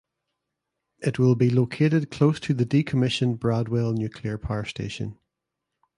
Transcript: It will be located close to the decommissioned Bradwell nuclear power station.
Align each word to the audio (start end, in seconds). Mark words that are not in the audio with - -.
It 1.03 1.19
will 1.19 1.35
be 1.35 1.51
located 1.51 2.09
close 2.09 2.39
to 2.39 2.55
the 2.55 2.65
decommissioned 2.65 3.37
Bradwell 3.37 3.93
nuclear 3.93 4.39
power 4.39 4.65
station. 4.65 5.19